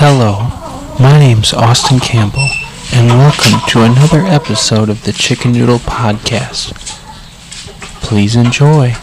[0.00, 0.46] Hello,
[1.00, 2.48] my name's Austin Campbell,
[2.94, 6.72] and welcome to another episode of the Chicken Noodle Podcast.
[8.02, 8.94] Please enjoy.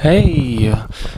[0.00, 0.74] Hey,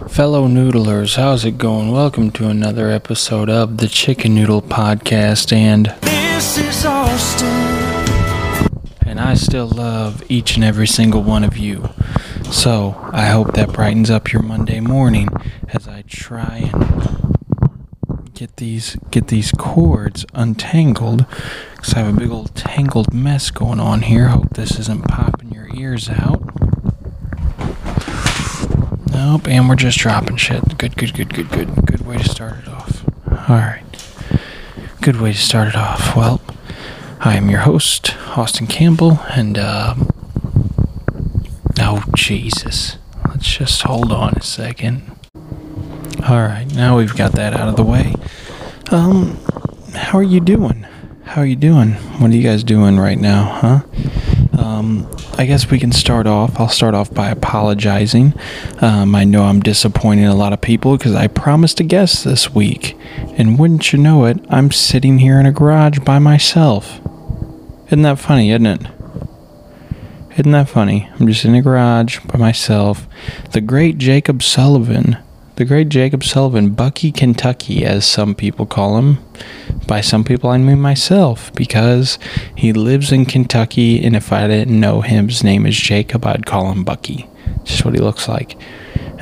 [0.08, 1.92] fellow noodlers, how's it going?
[1.92, 6.84] Welcome to another episode of the Chicken Noodle Podcast, and This is
[9.32, 11.88] I still love each and every single one of you.
[12.50, 15.30] So I hope that brightens up your Monday morning
[15.70, 21.24] as I try and get these get these cords untangled
[21.74, 24.28] because I have a big old tangled mess going on here.
[24.28, 26.42] Hope this isn't popping your ears out.
[29.10, 30.76] Nope, and we're just dropping shit.
[30.76, 31.86] Good, good, good, good, good.
[31.86, 33.02] Good way to start it off.
[33.48, 33.82] All right.
[35.00, 36.14] Good way to start it off.
[36.14, 36.42] Well,
[37.24, 40.10] I am your host, Austin Campbell, and um,
[41.78, 42.96] oh Jesus,
[43.28, 45.08] let's just hold on a second.
[46.28, 48.12] All right, now we've got that out of the way.
[48.90, 49.38] Um,
[49.94, 50.84] how are you doing?
[51.22, 51.92] How are you doing?
[51.92, 54.60] What are you guys doing right now, huh?
[54.60, 56.58] Um, I guess we can start off.
[56.58, 58.34] I'll start off by apologizing.
[58.80, 62.52] Um, I know I'm disappointing a lot of people because I promised a guest this
[62.52, 62.98] week.
[63.38, 66.98] And wouldn't you know it, I'm sitting here in a garage by myself.
[67.92, 68.80] Isn't that funny, isn't it?
[70.38, 71.10] Isn't that funny?
[71.20, 73.06] I'm just in a garage by myself.
[73.50, 75.18] The great Jacob Sullivan,
[75.56, 79.18] the great Jacob Sullivan, Bucky Kentucky, as some people call him.
[79.86, 82.18] By some people, I mean myself, because
[82.56, 86.46] he lives in Kentucky, and if I didn't know him, his name is Jacob, I'd
[86.46, 87.28] call him Bucky.
[87.64, 88.56] Just what he looks like.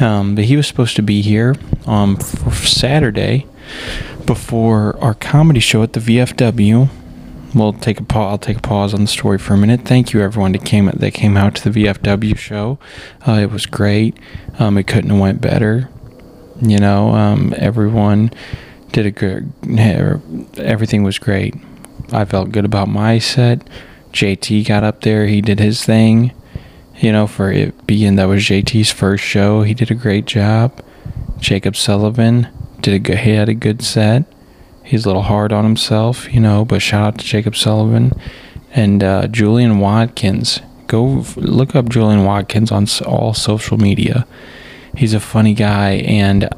[0.01, 3.49] Um, but he was supposed to be here um, for Saturday
[4.27, 6.89] before our comedy show at the VFW.
[7.55, 8.31] We'll take a pause.
[8.31, 9.83] I'll take a pause on the story for a minute.
[9.83, 12.79] Thank you, everyone that came that came out to the VFW show.
[13.27, 14.17] Uh, it was great.
[14.59, 15.89] Um, it couldn't have went better.
[16.63, 18.31] You know, um, everyone
[18.93, 19.53] did a good.
[20.59, 21.55] Everything was great.
[22.13, 23.67] I felt good about my set.
[24.13, 25.27] JT got up there.
[25.27, 26.33] He did his thing.
[26.99, 30.85] You know, for it being that was JT's first show, he did a great job.
[31.39, 32.49] Jacob Sullivan
[32.81, 33.19] did a good.
[33.19, 34.25] He had a good set.
[34.91, 38.11] He's a little hard on himself, you know, but shout out to Jacob Sullivan
[38.73, 40.59] and uh, Julian Watkins.
[40.89, 44.27] Go look up Julian Watkins on all social media.
[44.97, 46.49] He's a funny guy, and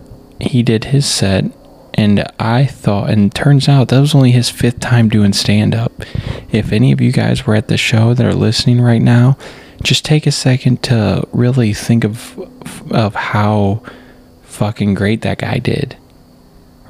[0.41, 1.45] he did his set.
[1.93, 5.93] And I thought, and turns out that was only his fifth time doing stand up.
[6.51, 9.37] If any of you guys were at the show that are listening right now,
[9.83, 12.39] just take a second to really think of
[12.91, 13.83] of how
[14.45, 15.99] fucking great that guy did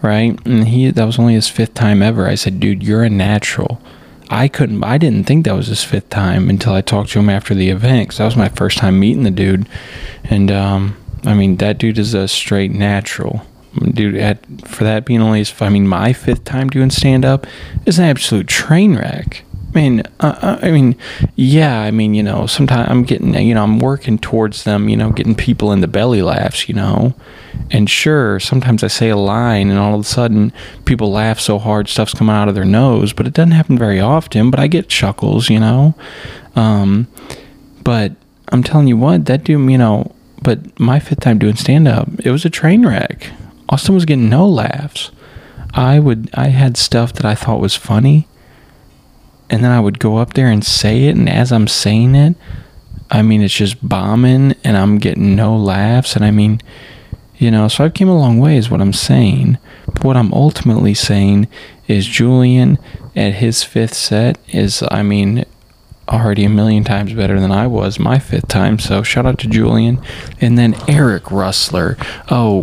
[0.03, 0.39] right?
[0.45, 2.27] And he that was only his fifth time ever.
[2.27, 3.81] I said, dude, you're a natural.
[4.29, 4.83] I couldn't.
[4.83, 7.69] I didn't think that was his fifth time until I talked to him after the
[7.69, 9.69] event because that was my first time meeting the dude.
[10.25, 13.43] And um, I mean, that dude is a straight natural.
[13.75, 17.47] Dude, at, for that being only his, I mean, my fifth time doing stand up
[17.87, 19.45] is an absolute train wreck.
[19.75, 20.97] I mean, uh, uh, I mean,
[21.35, 21.81] yeah.
[21.81, 25.11] I mean, you know, sometimes I'm getting, you know, I'm working towards them, you know,
[25.11, 27.15] getting people in the belly laughs, you know.
[27.71, 30.53] And sure, sometimes I say a line, and all of a sudden,
[30.85, 33.15] people laugh so hard, stuff's coming out of their nose.
[33.15, 34.51] But it doesn't happen very often.
[34.51, 35.95] But I get chuckles, you know.
[36.55, 37.09] Um,
[37.83, 38.13] but
[38.51, 40.15] I'm telling you what, that dude, you know.
[40.43, 43.31] But my fifth time doing stand up, it was a train wreck.
[43.71, 45.13] Austin was getting no laughs.
[45.73, 48.27] I would, I had stuff that I thought was funny
[49.53, 52.35] and then I would go up there and say it, and as I'm saying it,
[53.11, 56.61] I mean it's just bombing, and I'm getting no laughs, and I mean,
[57.37, 59.59] you know, so I've came a long way, is what I'm saying.
[59.87, 61.49] But what I'm ultimately saying
[61.87, 62.79] is Julian
[63.15, 65.45] at his fifth set is, I mean,
[66.09, 68.79] already a million times better than I was my fifth time.
[68.79, 70.01] So shout out to Julian,
[70.41, 71.99] and then Eric Rustler.
[72.31, 72.63] Oh.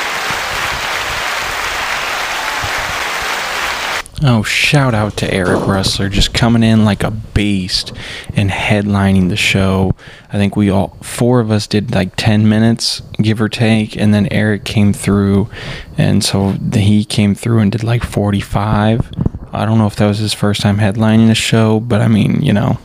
[4.22, 7.94] Oh, shout out to Eric Rustler just coming in like a beast
[8.36, 9.96] and headlining the show.
[10.28, 14.14] I think we all, four of us did like 10 minutes, give or take, and
[14.14, 15.50] then Eric came through.
[15.98, 19.10] And so he came through and did like 45.
[19.54, 22.42] I don't know if that was his first time headlining a show, but I mean,
[22.42, 22.78] you know.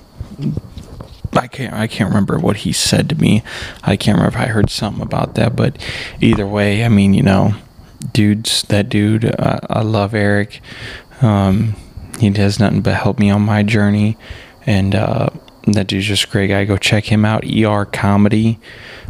[1.32, 3.42] I can't I can't remember what he said to me.
[3.82, 5.76] I can't remember if I heard something about that, but
[6.20, 7.54] either way, I mean, you know,
[8.12, 10.60] dudes, that dude, uh, I love Eric.
[11.22, 11.75] Um,
[12.19, 14.16] he does nothing but help me on my journey,
[14.66, 15.31] and uh,
[15.66, 16.64] that dude's just a great guy.
[16.64, 17.44] Go check him out.
[17.44, 18.58] ER Comedy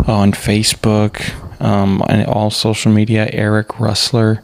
[0.06, 3.28] on Facebook, um, and all social media.
[3.32, 4.42] Eric Rustler.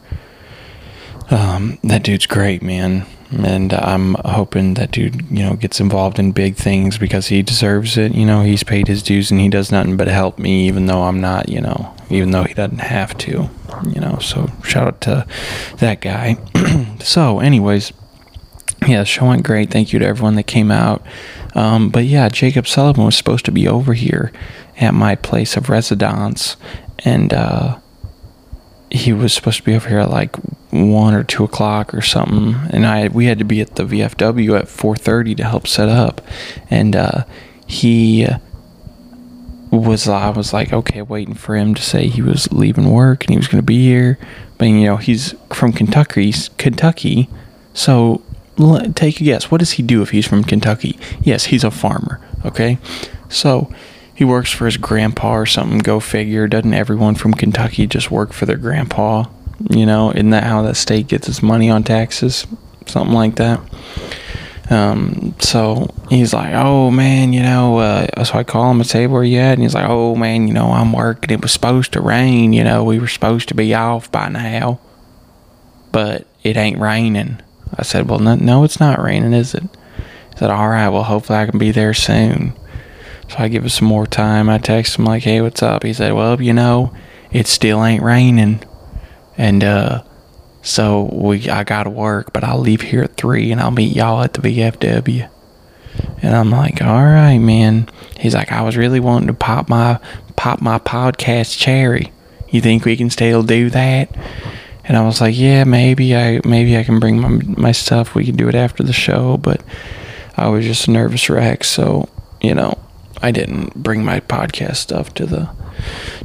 [1.29, 3.05] Um, that dude's great, man.
[3.31, 7.97] And I'm hoping that dude, you know, gets involved in big things because he deserves
[7.97, 8.13] it.
[8.13, 11.03] You know, he's paid his dues and he does nothing but help me, even though
[11.03, 13.49] I'm not, you know, even though he doesn't have to,
[13.87, 14.19] you know.
[14.19, 15.27] So shout out to
[15.77, 16.37] that guy.
[16.99, 17.93] so, anyways,
[18.85, 19.69] yeah, show went great.
[19.69, 21.05] Thank you to everyone that came out.
[21.53, 24.31] Um, but yeah, Jacob Sullivan was supposed to be over here
[24.77, 26.57] at my place of residence,
[26.99, 27.77] and uh,
[28.91, 30.35] he was supposed to be over here at like
[30.71, 34.59] one or two o'clock or something, and I we had to be at the VFW
[34.59, 36.21] at four thirty to help set up,
[36.69, 37.23] and uh,
[37.65, 38.27] he
[39.71, 43.31] was I was like okay, waiting for him to say he was leaving work and
[43.31, 44.19] he was to be here,
[44.57, 47.29] but you know he's from Kentucky, Kentucky,
[47.73, 48.21] so
[48.95, 49.49] take a guess.
[49.49, 50.99] What does he do if he's from Kentucky?
[51.21, 52.19] Yes, he's a farmer.
[52.45, 52.77] Okay,
[53.29, 53.73] so
[54.13, 55.79] he works for his grandpa or something.
[55.79, 56.47] Go figure.
[56.47, 59.25] Doesn't everyone from Kentucky just work for their grandpa?
[59.69, 62.47] You know, isn't that how that state gets its money on taxes?
[62.87, 63.59] Something like that.
[64.71, 69.05] Um, so he's like, oh man, you know, uh, so I call him and say,
[69.05, 69.53] where you at?
[69.53, 71.29] And he's like, oh man, you know, I'm working.
[71.29, 74.79] It was supposed to rain, you know, we were supposed to be off by now,
[75.91, 77.41] but it ain't raining.
[77.75, 79.63] I said, well, no, no it's not raining, is it?
[79.63, 82.53] He said, all right, well, hopefully I can be there soon.
[83.31, 84.49] So I give him some more time.
[84.49, 85.83] I text him like, hey, what's up?
[85.83, 86.93] He said, well, you know,
[87.31, 88.61] it still ain't raining.
[89.37, 90.03] And uh,
[90.61, 94.21] so we I gotta work, but I'll leave here at three and I'll meet y'all
[94.21, 95.29] at the VFW.
[96.21, 97.87] And I'm like, all right, man.
[98.19, 99.99] He's like, I was really wanting to pop my
[100.35, 102.11] pop my podcast cherry.
[102.49, 104.13] You think we can still do that?
[104.83, 108.13] And I was like, yeah, maybe I maybe I can bring my my stuff.
[108.13, 109.61] We can do it after the show, but
[110.35, 112.09] I was just a nervous wreck, so
[112.41, 112.77] you know,
[113.21, 115.49] I didn't bring my podcast stuff to the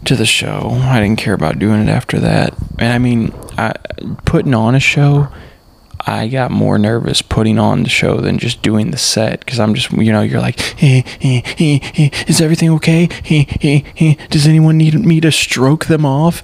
[0.04, 0.70] to the show.
[0.82, 2.54] I didn't care about doing it after that.
[2.78, 3.74] And I mean, I,
[4.24, 5.28] putting on a show,
[6.08, 9.74] I got more nervous putting on the show than just doing the set because I'm
[9.74, 13.08] just, you know, you're like, hey, hey, hey, hey, is everything okay?
[14.30, 16.42] Does anyone need me to stroke them off?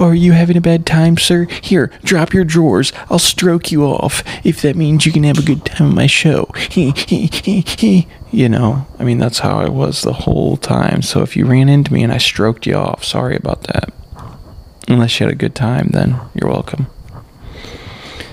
[0.00, 1.46] Are you having a bad time, sir?
[1.62, 2.92] Here, drop your drawers.
[3.08, 6.06] I'll stroke you off if that means you can have a good time on my
[6.06, 6.50] show.
[8.36, 11.00] You know, I mean, that's how I was the whole time.
[11.00, 13.94] So if you ran into me and I stroked you off, sorry about that.
[14.88, 16.86] Unless you had a good time, then you're welcome.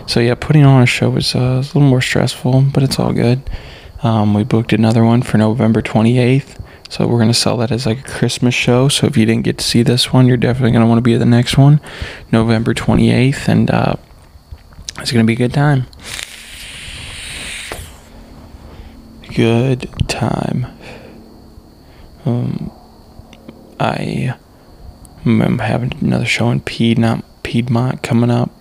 [0.06, 3.00] So yeah, putting on a show was, uh, was a little more stressful, but it's
[3.00, 3.50] all good.
[4.02, 6.62] Um, we booked another one for November 28th.
[6.90, 8.90] So we're gonna sell that as like a Christmas show.
[8.90, 11.14] So if you didn't get to see this one, you're definitely gonna want to be
[11.14, 11.80] at the next one,
[12.30, 13.96] November 28th, and uh,
[15.00, 15.86] it's gonna be a good time.
[19.36, 20.68] Good time.
[22.26, 22.72] Um,
[23.80, 24.36] I
[25.26, 28.52] am having another show in Piedmont, Piedmont coming up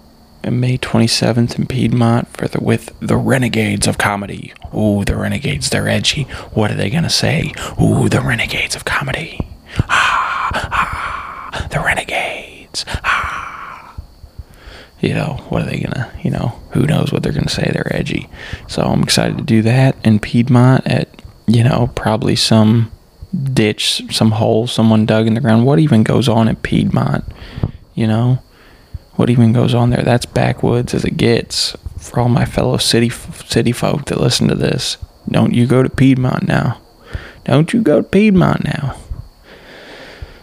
[0.44, 4.52] May 27th in Piedmont for the with the Renegades of Comedy.
[4.74, 6.22] Ooh, the Renegades, they're edgy.
[6.54, 7.52] What are they gonna say?
[7.80, 9.40] Ooh, the Renegades of Comedy.
[9.88, 10.48] Ah,
[11.52, 12.86] ah, the Renegades.
[13.04, 13.21] Ah.
[15.02, 17.68] You know, what are they gonna, you know, who knows what they're gonna say?
[17.72, 18.28] They're edgy.
[18.68, 21.08] So I'm excited to do that in Piedmont at,
[21.46, 22.90] you know, probably some
[23.52, 25.66] ditch, some hole someone dug in the ground.
[25.66, 27.24] What even goes on at Piedmont?
[27.94, 28.38] You know?
[29.16, 30.02] what even goes on there.
[30.02, 34.54] That's backwoods as it gets for all my fellow city city folk that listen to
[34.54, 34.96] this.
[35.28, 36.80] Don't you go to Piedmont now.
[37.44, 38.96] Don't you go to Piedmont now.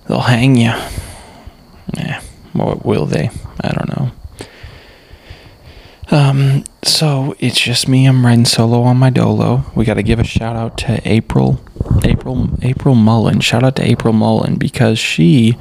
[0.07, 0.73] They'll hang you.
[1.93, 2.21] Yeah,
[2.57, 3.29] or will they?
[3.61, 4.11] I don't know.
[6.11, 8.07] Um, so it's just me.
[8.07, 9.65] I'm riding solo on my dolo.
[9.75, 11.61] We got to give a shout out to April,
[12.03, 13.41] April, April Mullen.
[13.41, 15.55] Shout out to April Mullen because she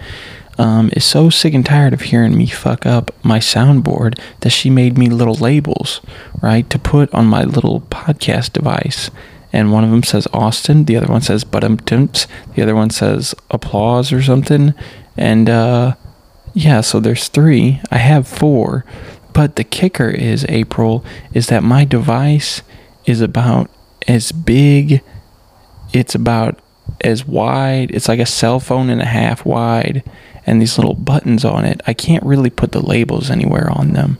[0.57, 4.71] um, is so sick and tired of hearing me fuck up my soundboard that she
[4.71, 6.01] made me little labels,
[6.41, 9.11] right, to put on my little podcast device.
[9.53, 13.35] And one of them says Austin, the other one says Timps, the other one says
[13.51, 14.75] applause or something.
[15.17, 15.95] And uh,
[16.55, 17.81] yeah, so there's three.
[17.91, 18.85] I have four.
[19.39, 22.63] But the kicker is, April, is that my device
[23.07, 23.71] is about
[24.09, 25.01] as big,
[25.93, 26.59] it's about
[27.03, 30.03] as wide, it's like a cell phone and a half wide
[30.45, 34.19] and these little buttons on it, I can't really put the labels anywhere on them.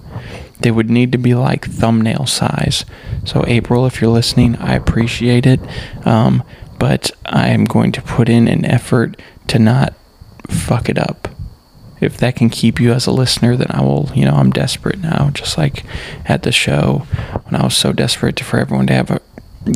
[0.61, 2.85] They would need to be like thumbnail size.
[3.25, 5.59] So, April, if you're listening, I appreciate it.
[6.07, 6.45] Um,
[6.79, 9.95] but I am going to put in an effort to not
[10.47, 11.27] fuck it up.
[12.01, 14.99] If that can keep you as a listener, then I will, you know, I'm desperate
[15.01, 15.31] now.
[15.31, 15.85] Just like
[16.25, 17.07] at the show
[17.45, 19.21] when I was so desperate to, for everyone to have a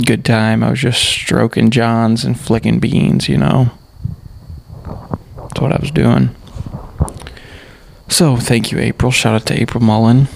[0.04, 3.70] good time, I was just stroking Johns and flicking beans, you know.
[5.36, 6.30] That's what I was doing.
[8.08, 9.10] So thank you, April.
[9.10, 10.28] Shout out to April Mullen.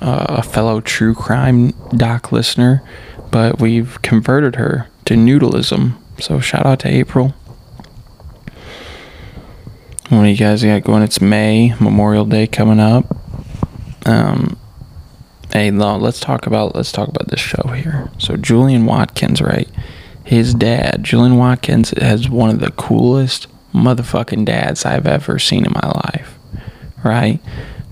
[0.00, 2.82] uh, a fellow true crime doc listener,
[3.30, 5.94] but we've converted her to noodleism.
[6.20, 7.34] So shout out to April.
[10.10, 11.02] What do you guys got going?
[11.02, 13.06] It's May, Memorial Day coming up.
[14.04, 14.58] Um,
[15.50, 18.10] hey, no, let's talk about let's talk about this show here.
[18.18, 19.66] So Julian Watkins, right?
[20.22, 25.72] His dad, Julian Watkins, has one of the coolest motherfucking dads I've ever seen in
[25.72, 26.38] my life.
[27.02, 27.40] Right?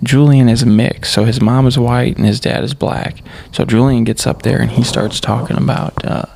[0.02, 3.22] Julian is a mix, so his mom is white and his dad is black.
[3.52, 6.26] So Julian gets up there and he starts talking about uh,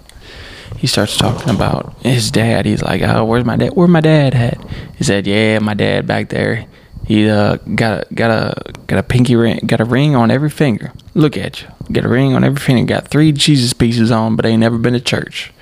[0.79, 2.67] he starts talking about his dad.
[2.67, 3.75] He's like, "Oh, where's my dad?
[3.75, 4.59] Where my dad at?"
[4.97, 6.67] He said, "Yeah, my dad back there.
[7.07, 10.51] He uh, got a got a got a pinky ring, got a ring on every
[10.51, 10.93] finger.
[11.15, 12.95] Look at you, got a ring on every finger.
[12.95, 15.53] Got three Jesus pieces on, but ain't never been to church."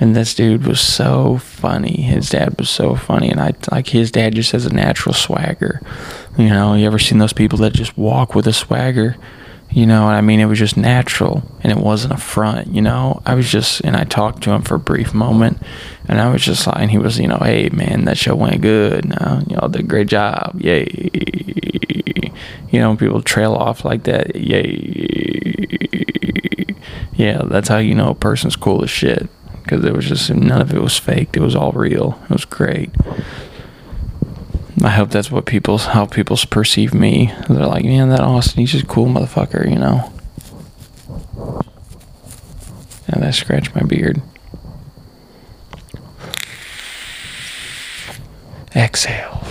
[0.00, 2.00] And this dude was so funny.
[2.00, 5.82] His dad was so funny, and I like his dad just has a natural swagger.
[6.38, 9.16] You know, you ever seen those people that just walk with a swagger?
[9.72, 10.40] You know what I mean?
[10.40, 13.22] It was just natural and it wasn't a front, you know?
[13.24, 15.62] I was just, and I talked to him for a brief moment
[16.08, 18.62] and I was just like, and he was, you know, hey man, that show went
[18.62, 19.04] good.
[19.08, 20.60] Now, y'all did a great job.
[20.60, 20.88] Yay.
[22.70, 24.34] You know, people trail off like that.
[24.34, 25.38] Yay.
[27.14, 29.28] Yeah, that's how you know a person's cool as shit.
[29.62, 31.36] Because it was just, none of it was faked.
[31.36, 32.18] It was all real.
[32.24, 32.90] It was great.
[34.82, 37.34] I hope that's what people how people perceive me.
[37.48, 40.10] They're like, man, that Austin, he's just a cool motherfucker, you know.
[43.08, 44.22] And I scratch my beard.
[48.74, 49.42] Exhale.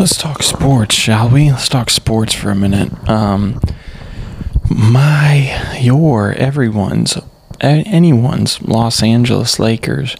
[0.00, 1.50] Let's talk sports, shall we?
[1.50, 3.08] Let's talk sports for a minute.
[3.08, 3.60] Um,
[4.70, 7.18] my, your, everyone's,
[7.60, 10.16] anyone's Los Angeles Lakers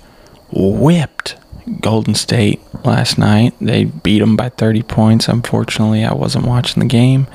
[0.50, 1.36] whipped
[1.80, 3.54] Golden State last night.
[3.60, 5.28] They beat them by 30 points.
[5.28, 7.26] Unfortunately, I wasn't watching the game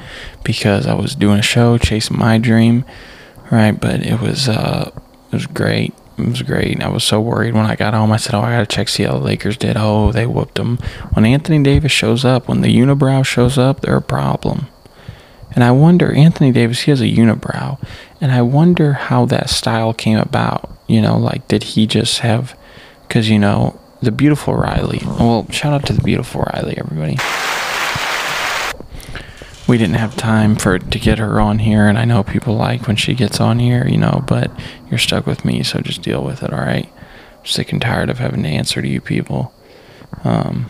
[0.44, 2.86] because I was doing a show chasing my dream,
[3.52, 3.72] right?
[3.72, 4.92] But it was uh,
[5.32, 5.94] it was great.
[6.18, 6.82] It was great.
[6.82, 8.12] I was so worried when I got home.
[8.12, 10.78] I said, "Oh, I gotta check see how the Lakers did." Oh, they whooped them.
[11.14, 14.68] When Anthony Davis shows up, when the unibrow shows up, they're a problem.
[15.56, 17.80] And I wonder, Anthony Davis, he has a unibrow,
[18.20, 20.70] and I wonder how that style came about.
[20.88, 22.58] You know, like did he just have?
[23.08, 25.02] Because you know, the beautiful Riley.
[25.06, 27.18] Well, shout out to the beautiful Riley, everybody.
[29.66, 32.86] We didn't have time for to get her on here, and I know people like
[32.88, 34.24] when she gets on here, you know.
[34.28, 34.52] But
[34.90, 36.90] you're stuck with me, so just deal with it, all right?
[37.40, 39.54] I'm sick and tired of having to answer to you people.
[40.24, 40.66] Um,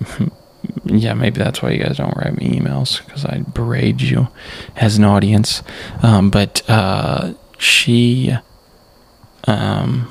[0.84, 4.28] yeah, maybe that's why you guys don't write me emails because I berate you
[4.76, 5.62] as an audience.
[6.02, 8.32] Um, but uh, she,
[9.44, 10.10] um,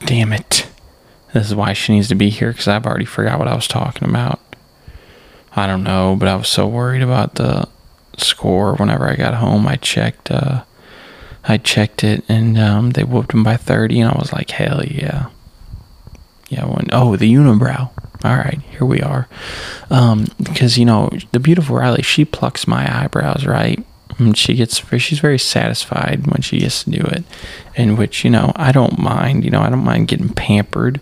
[0.00, 0.68] damn it,
[1.32, 3.66] this is why she needs to be here because I've already forgot what I was
[3.66, 4.40] talking about.
[5.54, 7.66] I don't know, but I was so worried about the
[8.18, 8.74] score.
[8.74, 10.30] Whenever I got home, I checked.
[10.30, 10.64] Uh,
[11.48, 14.84] I checked it, and um, they whooped them by thirty, and I was like, hell
[14.84, 15.26] yeah,
[16.48, 16.66] yeah.
[16.66, 17.90] When oh the unibrow.
[18.24, 19.28] All right, here we are.
[19.90, 23.84] Um, because you know the beautiful Riley, she plucks my eyebrows, right?
[24.18, 27.24] And she gets she's very satisfied when she gets to do it,
[27.74, 29.44] in which you know I don't mind.
[29.44, 31.00] You know I don't mind getting pampered.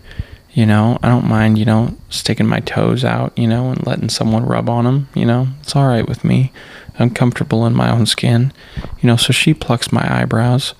[0.53, 1.57] You know I don't mind.
[1.57, 3.37] You know sticking my toes out.
[3.37, 5.07] You know and letting someone rub on them.
[5.13, 6.51] You know it's all right with me.
[6.99, 8.51] I'm comfortable in my own skin.
[8.99, 10.73] You know so she plucks my eyebrows,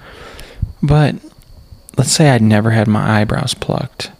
[0.83, 1.15] but
[1.97, 4.11] let's say I'd never had my eyebrows plucked,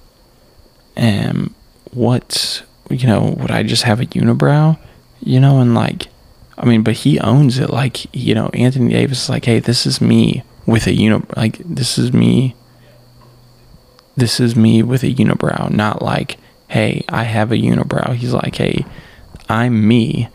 [0.96, 1.54] and
[1.96, 4.78] what you know would i just have a unibrow
[5.22, 6.08] you know and like
[6.58, 7.70] i mean but he owns it.
[7.70, 11.58] Like you know anthony davis is like hey this is me with a unibrow like
[11.58, 12.56] this is me
[14.16, 16.38] this is me with a unibrow not like
[16.70, 18.16] hey i have a unibrow.
[18.16, 18.86] He's like hey
[19.50, 20.30] i'm me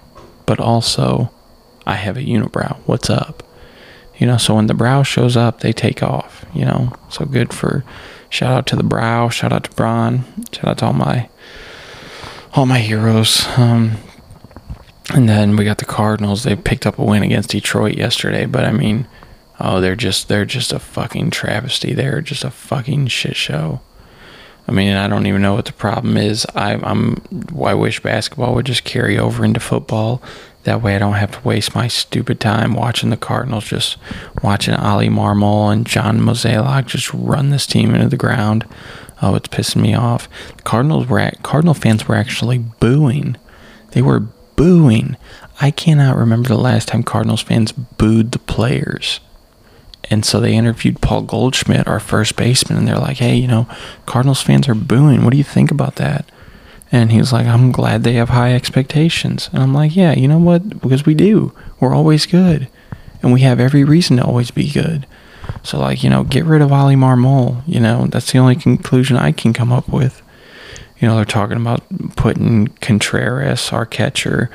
[0.47, 1.31] but also
[1.87, 2.77] i have a unibrow.
[2.87, 3.43] What's up?
[4.19, 6.93] You know so when the brow shows up they take off you know?
[7.09, 7.85] So good for
[8.29, 11.30] shout out to the brow shout out to braun shout out to all my
[12.55, 13.93] all my heroes um
[15.15, 18.65] and then we got the cardinals they picked up a win against detroit yesterday but
[18.65, 19.07] i mean
[19.61, 23.81] oh they're just they're just a fucking travesty they're just a fucking shit show
[24.71, 26.47] I mean, I don't even know what the problem is.
[26.55, 27.21] I, I'm.
[27.61, 30.23] I wish basketball would just carry over into football.
[30.63, 33.97] That way, I don't have to waste my stupid time watching the Cardinals, just
[34.45, 38.65] watching Oli Marmol and John Mozeliak just run this team into the ground.
[39.23, 40.29] Oh, it's pissing me off.
[40.57, 43.37] The Cardinals were at, Cardinal fans were actually booing.
[43.93, 44.21] They were
[44.57, 45.17] booing.
[45.61, 49.21] I cannot remember the last time Cardinals fans booed the players.
[50.11, 53.69] And so they interviewed Paul Goldschmidt, our first baseman, and they're like, "Hey, you know,
[54.07, 55.23] Cardinals fans are booing.
[55.23, 56.25] What do you think about that?"
[56.91, 60.27] And he was like, "I'm glad they have high expectations." And I'm like, "Yeah, you
[60.27, 60.81] know what?
[60.81, 61.53] Because we do.
[61.79, 62.69] We're always good,
[63.23, 65.07] and we have every reason to always be good."
[65.63, 67.63] So like, you know, get rid of Oli Marmol.
[67.67, 70.23] You know, that's the only conclusion I can come up with.
[70.99, 71.83] You know, they're talking about
[72.17, 74.51] putting Contreras, our catcher,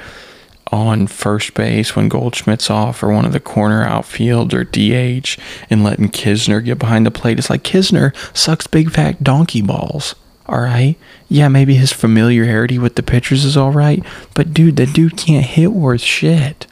[0.72, 5.38] on first base when Goldschmidt's off or one of the corner outfield or DH
[5.70, 7.40] and letting Knizner get behind the plate.
[7.40, 10.16] It's like Knizner sucks big fat donkey balls.
[10.48, 10.96] All right.
[11.28, 14.04] Yeah, maybe his familiarity with the pitchers is all right,
[14.36, 16.68] but dude, the dude can't hit worth shit.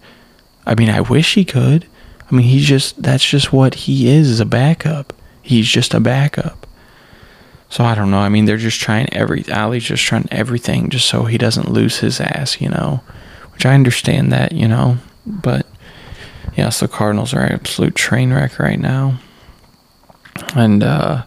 [0.65, 1.87] I mean, I wish he could.
[2.33, 5.13] I mean, he's just that's just what he is as a backup.
[5.41, 6.65] He's just a backup.
[7.69, 8.19] So I don't know.
[8.19, 11.99] I mean, they're just trying every Oli's just trying everything just so he doesn't lose
[11.99, 13.01] his ass, you know
[13.53, 15.65] which I understand that, you know, but
[16.57, 19.19] yeah, so Cardinals are an absolute train wreck right now.
[20.55, 21.25] And uh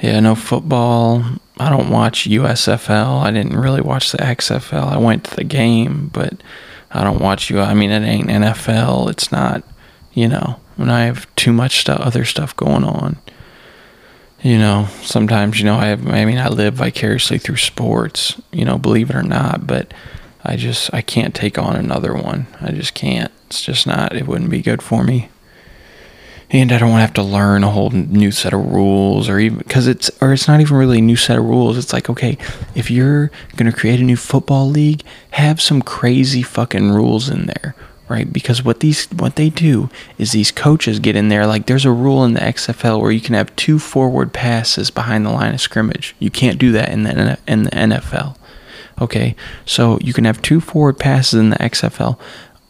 [0.00, 1.24] yeah, no football.
[1.58, 3.22] I don't watch USFL.
[3.22, 4.92] I didn't really watch the XFL.
[4.92, 6.42] I went to the game, but
[6.90, 7.60] I don't watch you.
[7.60, 9.10] I mean, it ain't NFL.
[9.10, 9.62] It's not,
[10.14, 13.16] you know, when I have too much other stuff going on.
[14.42, 18.64] You know, sometimes, you know, I have, I mean, I live vicariously through sports, you
[18.64, 19.94] know, believe it or not, but
[20.44, 22.46] I just I can't take on another one.
[22.60, 23.30] I just can't.
[23.46, 24.14] It's just not.
[24.14, 25.28] It wouldn't be good for me.
[26.50, 29.38] And I don't want to have to learn a whole new set of rules, or
[29.38, 31.78] even because it's or it's not even really a new set of rules.
[31.78, 32.36] It's like okay,
[32.74, 37.74] if you're gonna create a new football league, have some crazy fucking rules in there,
[38.08, 38.32] right?
[38.32, 41.46] Because what these what they do is these coaches get in there.
[41.46, 45.24] Like there's a rule in the XFL where you can have two forward passes behind
[45.24, 46.14] the line of scrimmage.
[46.18, 48.36] You can't do that in the in the NFL.
[49.00, 52.18] Okay, so you can have two forward passes in the XFL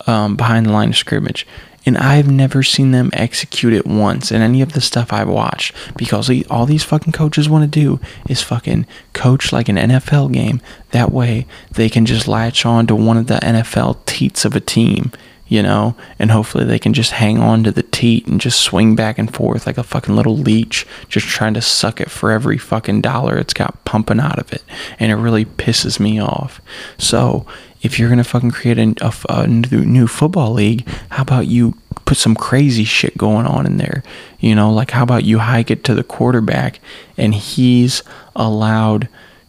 [0.06, 1.46] um, behind the line of scrimmage.
[1.84, 5.74] And I've never seen them execute it once in any of the stuff I've watched
[5.96, 10.60] because all these fucking coaches want to do is fucking coach like an NFL game.
[10.90, 14.60] That way they can just latch on to one of the NFL teats of a
[14.60, 15.10] team
[15.52, 18.96] you know, and hopefully they can just hang on to the teat and just swing
[18.96, 22.56] back and forth like a fucking little leech, just trying to suck it for every
[22.56, 24.62] fucking dollar it's got pumping out of it.
[24.98, 26.62] And it really pisses me off.
[26.96, 27.44] So,
[27.82, 28.94] if you're gonna fucking create a,
[29.28, 33.76] a, a new football league, how about you put some crazy shit going on in
[33.76, 34.02] there?
[34.38, 36.80] You know, like how about you hike it to the quarterback
[37.16, 38.02] and he's
[38.36, 39.08] allowed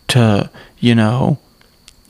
[0.09, 1.37] to, you know,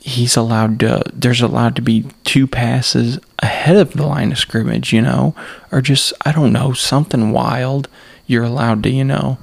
[0.00, 4.92] he's allowed to there's allowed to be two passes ahead of the line of scrimmage
[4.92, 5.34] you know?
[5.72, 7.88] Or just i don't know something wild.
[8.26, 9.38] You're allowed to you know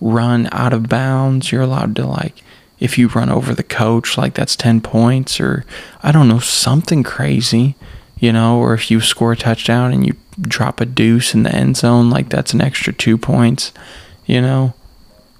[0.00, 1.50] run out of bounds.
[1.52, 2.42] You're allowed to like
[2.80, 5.64] if you run over the coach like that's 10 points or
[6.02, 7.74] i don't know something crazy
[8.18, 11.54] you know or if you score a touchdown and you drop a deuce in the
[11.54, 13.72] end zone like that's an extra 2 points
[14.26, 14.74] you know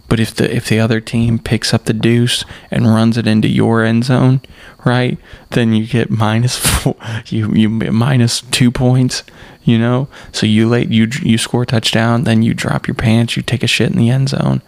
[0.09, 3.49] but if the if the other team picks up the deuce and runs it into
[3.49, 4.41] your end zone,
[4.85, 5.19] right,
[5.51, 6.95] then you get minus four,
[7.27, 9.23] you you minus two points.
[9.63, 13.37] You know, so you late you you score a touchdown, then you drop your pants,
[13.37, 14.61] you take a shit in the end zone,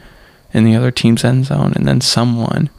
[0.52, 2.70] in the other team's end zone, and then someone,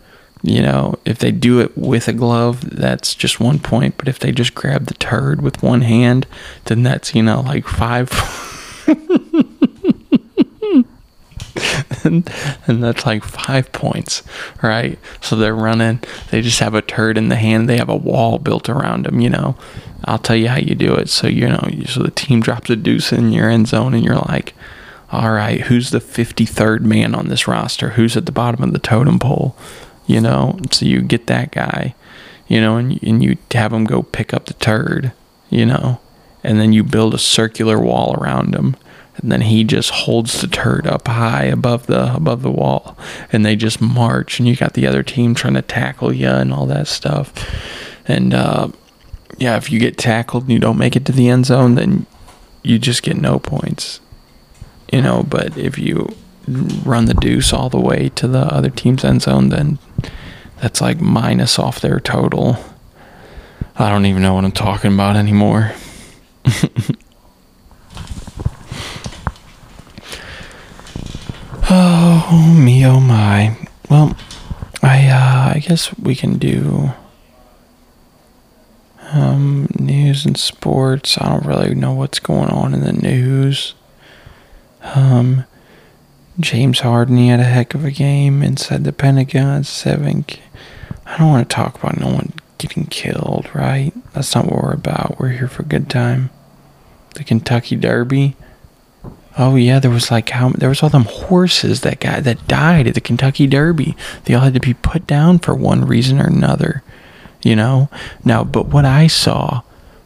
[0.42, 3.98] you know, if they do it with a glove, that's just one point.
[3.98, 6.28] But if they just grab the turd with one hand,
[6.66, 8.10] then that's you know like five.
[12.04, 12.30] and,
[12.68, 14.24] and that's like five points,
[14.62, 15.00] right?
[15.22, 16.00] So they're running,
[16.32, 19.20] they just have a turd in the hand, they have a wall built around them,
[19.20, 19.56] you know.
[20.06, 21.10] I'll tell you how you do it.
[21.10, 24.16] So, you know, so the team drops a deuce in your end zone, and you're
[24.16, 24.54] like,
[25.12, 27.92] all right, who's the 53rd man on this roster?
[27.92, 29.56] Who's at the bottom of the totem pole?
[30.06, 31.96] You know, so you get that guy,
[32.48, 35.12] you know, and, and you have him go pick up the turd,
[35.50, 36.00] you know,
[36.44, 38.76] and then you build a circular wall around him
[39.18, 42.98] and then he just holds the turd up high above the above the wall
[43.32, 46.54] and they just march and you got the other team trying to tackle you and
[46.54, 47.34] all that stuff
[48.08, 48.68] and uh,
[49.38, 52.06] yeah if you get tackled and you don't make it to the end zone then
[52.64, 54.00] you just get no points
[54.92, 56.16] you know but if you
[56.86, 59.78] run the deuce all the way to the other team's end zone then
[60.62, 62.58] that's like minus off their total
[63.76, 65.74] i don't even know what i'm talking about anymore
[71.70, 73.58] Oh me, oh my.
[73.90, 74.16] Well,
[74.82, 76.92] I uh, I guess we can do
[79.12, 81.18] um, news and sports.
[81.18, 83.74] I don't really know what's going on in the news.
[84.96, 85.46] Um,
[86.40, 89.64] James Harden he had a heck of a game inside the Pentagon.
[89.64, 90.26] Seven.
[91.06, 93.92] I don't want to talk about no one getting killed, right?
[94.14, 95.18] That's not what we're about.
[95.20, 96.30] We're here for a good time.
[97.16, 98.36] The Kentucky Derby.
[99.40, 102.88] Oh yeah, there was like how there was all them horses that got that died
[102.88, 103.96] at the Kentucky Derby.
[104.26, 106.84] They all had to be put down for one reason or another.
[107.44, 107.90] You know?
[108.26, 109.62] Now, but what I saw,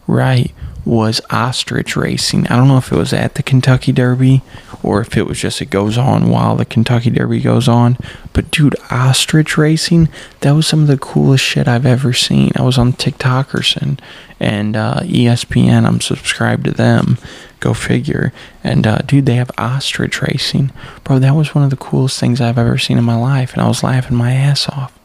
[0.06, 0.54] right,
[0.86, 2.48] was ostrich racing.
[2.48, 4.42] I don't know if it was at the Kentucky Derby
[4.84, 7.98] or if it was just it goes on while the Kentucky Derby goes on.
[8.34, 12.52] But dude, ostrich racing, that was some of the coolest shit I've ever seen.
[12.56, 14.02] I was on TikTokers and
[14.40, 15.86] and uh, ESPN.
[15.86, 17.18] I'm subscribed to them.
[17.60, 18.34] Go figure.
[18.64, 20.72] And uh, dude, they have ostrich racing,
[21.04, 21.20] bro.
[21.20, 23.68] That was one of the coolest things I've ever seen in my life, and I
[23.68, 24.98] was laughing my ass off.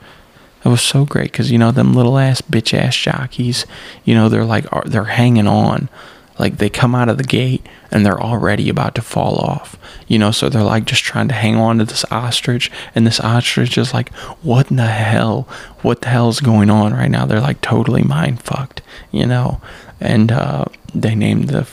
[0.66, 3.66] It was so great because you know them little ass bitch ass jockeys.
[4.04, 5.88] You know they're like they're hanging on,
[6.40, 9.78] like they come out of the gate and they're already about to fall off.
[10.08, 13.20] You know, so they're like just trying to hang on to this ostrich, and this
[13.20, 15.42] ostrich is like, what in the hell?
[15.82, 17.26] What the hell is going on right now?
[17.26, 18.82] They're like totally mind fucked.
[19.12, 19.60] You know,
[20.00, 21.68] and uh, they named the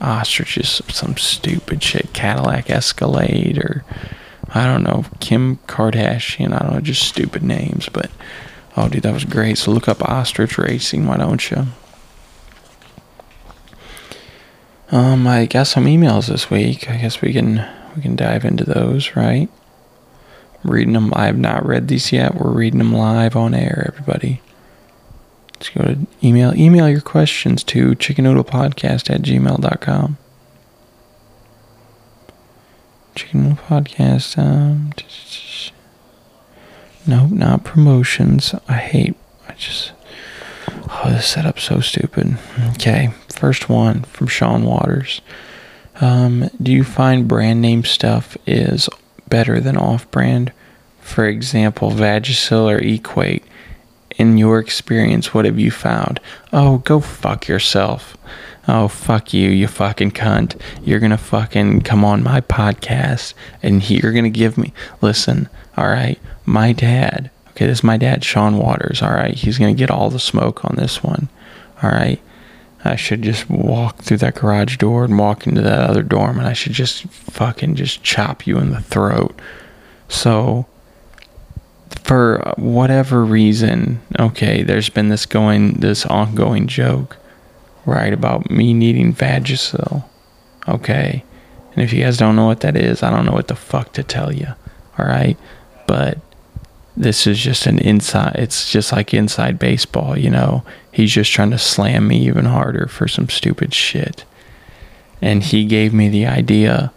[0.00, 3.84] ostriches some stupid shit, Cadillac Escalade or.
[4.54, 6.52] I don't know, Kim Kardashian.
[6.52, 7.88] I don't know, just stupid names.
[7.88, 8.10] But
[8.76, 9.58] oh, dude, that was great.
[9.58, 11.06] So look up ostrich racing.
[11.06, 11.66] Why don't you?
[14.92, 16.88] Um, I got some emails this week.
[16.88, 19.48] I guess we can we can dive into those, right?
[20.66, 21.12] reading them.
[21.14, 22.34] I have not read these yet.
[22.34, 24.40] We're reading them live on air, everybody.
[25.54, 26.54] Let's go to email.
[26.54, 30.18] Email your questions to chickennoodlepodcast at gmail.com.
[33.16, 34.38] Chicken Podcast.
[34.38, 34.92] Um,
[37.06, 38.54] nope, not promotions.
[38.68, 39.16] I hate.
[39.48, 39.92] I just.
[40.88, 42.38] Oh, this setup's so stupid.
[42.74, 45.20] Okay, first one from Sean Waters.
[46.00, 48.88] Um, do you find brand name stuff is
[49.28, 50.52] better than off brand?
[51.00, 53.44] For example, Vagisil or Equate.
[54.18, 56.20] In your experience, what have you found?
[56.52, 58.16] Oh, go fuck yourself.
[58.68, 60.60] Oh, fuck you, you fucking cunt.
[60.82, 64.72] You're gonna fucking come on my podcast and you're gonna give me.
[65.00, 65.48] Listen,
[65.78, 66.18] alright?
[66.44, 69.34] My dad, okay, this is my dad, Sean Waters, alright?
[69.34, 71.28] He's gonna get all the smoke on this one,
[71.82, 72.20] alright?
[72.84, 76.46] I should just walk through that garage door and walk into that other dorm and
[76.46, 79.38] I should just fucking just chop you in the throat.
[80.08, 80.66] So,
[82.02, 87.16] for whatever reason, okay, there's been this going, this ongoing joke,
[87.86, 90.04] right, about me needing Vagisil,
[90.68, 91.24] okay?
[91.72, 93.92] And if you guys don't know what that is, I don't know what the fuck
[93.94, 94.48] to tell you,
[94.98, 95.38] alright?
[95.86, 96.18] But
[96.96, 100.64] this is just an inside, it's just like inside baseball, you know?
[100.90, 104.24] He's just trying to slam me even harder for some stupid shit.
[105.22, 106.92] And he gave me the idea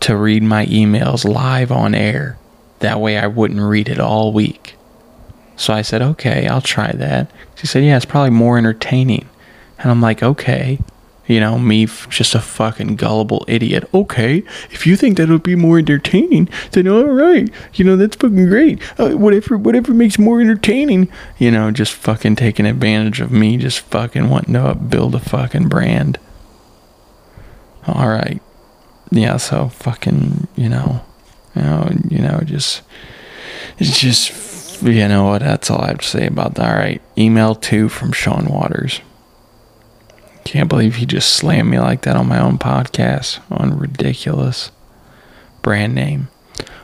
[0.00, 2.38] to read my emails live on air.
[2.80, 4.74] That way I wouldn't read it all week.
[5.56, 7.30] So I said, okay, I'll try that.
[7.54, 9.28] She said, yeah, it's probably more entertaining.
[9.84, 10.80] And I'm like, okay.
[11.26, 13.88] You know, me, just a fucking gullible idiot.
[13.94, 17.48] Okay, if you think that would be more entertaining, then all right.
[17.72, 18.82] You know, that's fucking great.
[18.98, 21.08] Uh, whatever, whatever makes more entertaining.
[21.38, 25.68] You know, just fucking taking advantage of me, just fucking wanting to build a fucking
[25.68, 26.18] brand.
[27.86, 28.42] All right.
[29.10, 31.04] Yeah, so fucking, you know,
[31.56, 32.82] you know, you know, just,
[33.78, 36.68] it's just, you know what, that's all I have to say about that.
[36.68, 39.00] All right, email two from Sean Waters.
[40.44, 43.40] Can't believe he just slammed me like that on my own podcast.
[43.50, 44.70] On ridiculous
[45.62, 46.28] brand name.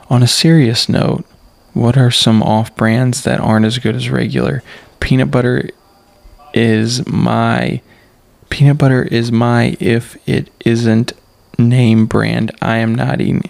[0.09, 1.25] On a serious note,
[1.73, 4.63] what are some off brands that aren't as good as regular?
[4.99, 5.71] Peanut butter
[6.53, 7.81] is my
[8.49, 11.13] peanut butter is my if it isn't
[11.59, 13.43] name brand, I am not eating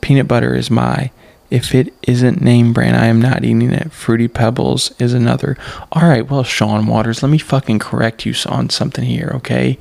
[0.00, 1.10] peanut butter is my
[1.50, 3.92] if it isn't name brand, I am not eating it.
[3.92, 5.56] Fruity Pebbles is another.
[5.92, 9.78] All right, well, Sean Waters, let me fucking correct you on something here, okay?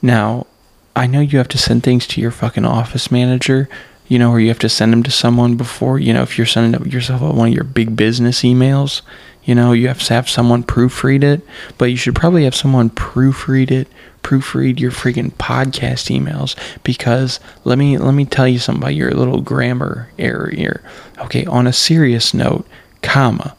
[0.00, 0.46] Now,
[0.94, 3.68] I know you have to send things to your fucking office manager,
[4.06, 6.46] you know, or you have to send them to someone before, you know, if you're
[6.46, 9.02] sending yourself one of your big business emails,
[9.44, 11.42] you know, you have to have someone proofread it,
[11.76, 13.88] but you should probably have someone proofread it,
[14.22, 19.10] proofread your freaking podcast emails because let me let me tell you something about your
[19.10, 20.82] little grammar error here.
[21.18, 22.66] Okay, on a serious note,
[23.02, 23.54] comma.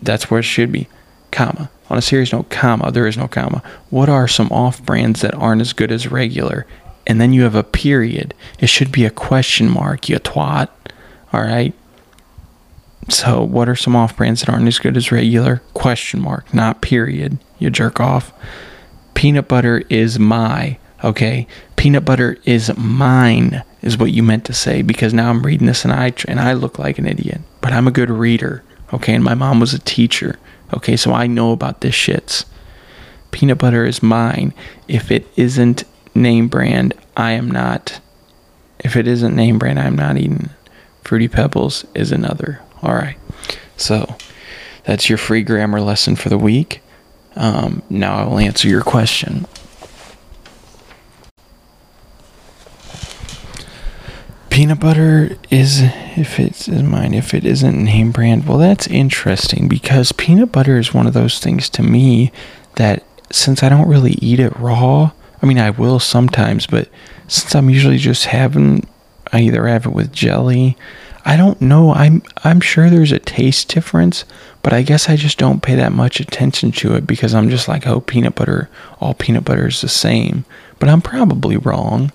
[0.00, 0.88] That's where it should be.
[1.30, 1.70] Comma.
[1.90, 3.62] On a serious note, comma, there is no comma.
[3.90, 6.66] What are some off brands that aren't as good as regular?
[7.06, 8.34] And then you have a period.
[8.58, 10.68] It should be a question mark, you twat.
[11.32, 11.74] All right.
[13.08, 15.62] So, what are some off brands that aren't as good as regular?
[15.74, 17.38] Question mark, not period.
[17.58, 18.32] You jerk off.
[19.14, 21.46] Peanut butter is my, okay?
[21.76, 25.84] Peanut butter is mine is what you meant to say because now I'm reading this
[25.84, 27.40] and I and I look like an idiot.
[27.60, 29.14] But I'm a good reader, okay?
[29.14, 30.38] And my mom was a teacher.
[30.74, 32.44] Okay, so I know about this shits.
[33.30, 34.52] Peanut butter is mine.
[34.86, 38.00] If it isn't name brand, I am not.
[38.80, 40.50] If it isn't name brand, I'm not eating.
[41.08, 42.60] Fruity Pebbles is another.
[42.82, 43.16] All right.
[43.78, 44.18] So
[44.84, 46.82] that's your free grammar lesson for the week.
[47.34, 49.46] Um, now I will answer your question.
[54.50, 59.66] Peanut butter is, if it's is mine, if it isn't name brand, well, that's interesting
[59.66, 62.30] because peanut butter is one of those things to me
[62.74, 66.90] that since I don't really eat it raw, I mean, I will sometimes, but
[67.28, 68.86] since I'm usually just having,
[69.32, 70.76] I either have it with jelly.
[71.24, 71.92] I don't know.
[71.92, 74.24] I'm I'm sure there's a taste difference,
[74.62, 77.68] but I guess I just don't pay that much attention to it because I'm just
[77.68, 80.44] like, oh, peanut butter, all peanut butter is the same.
[80.78, 82.12] But I'm probably wrong.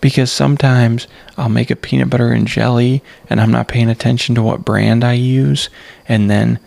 [0.00, 1.06] Because sometimes
[1.38, 5.02] I'll make a peanut butter and jelly and I'm not paying attention to what brand
[5.02, 5.70] I use.
[6.06, 6.58] And then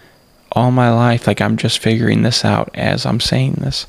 [0.53, 3.85] all my life, like I'm just figuring this out as I'm saying this,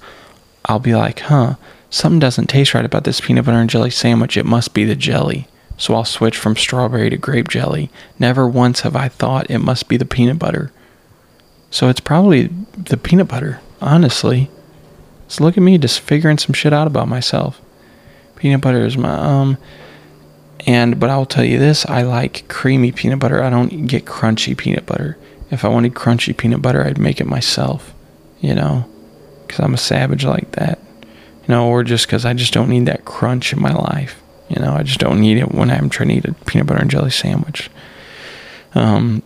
[0.66, 1.54] I'll be like, huh,
[1.90, 4.36] something doesn't taste right about this peanut butter and jelly sandwich.
[4.36, 5.48] It must be the jelly.
[5.76, 7.88] So I'll switch from strawberry to grape jelly.
[8.18, 10.72] Never once have I thought it must be the peanut butter.
[11.70, 14.50] So it's probably the peanut butter, honestly.
[15.28, 17.60] So look at me just figuring some shit out about myself.
[18.36, 19.58] Peanut butter is my um
[20.66, 23.42] and but I'll tell you this, I like creamy peanut butter.
[23.42, 25.16] I don't get crunchy peanut butter.
[25.50, 27.94] If I wanted crunchy peanut butter, I'd make it myself,
[28.40, 28.90] you know,
[29.46, 30.78] cuz I'm a savage like that.
[31.48, 34.20] You know, or just cuz I just don't need that crunch in my life.
[34.48, 36.80] You know, I just don't need it when I'm trying to eat a peanut butter
[36.80, 37.70] and jelly sandwich.
[38.74, 39.22] Um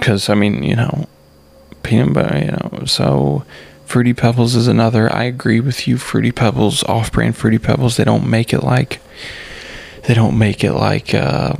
[0.00, 1.08] cuz I mean, you know,
[1.82, 3.44] peanut butter, you know, so
[3.84, 5.12] Fruity Pebbles is another.
[5.12, 5.98] I agree with you.
[5.98, 9.00] Fruity Pebbles, off-brand Fruity Pebbles, they don't make it like
[10.04, 11.54] they don't make it like uh,